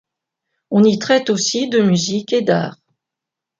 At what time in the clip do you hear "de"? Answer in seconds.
1.69-1.77